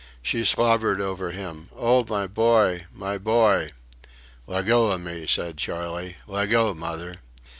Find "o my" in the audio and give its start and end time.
1.75-2.25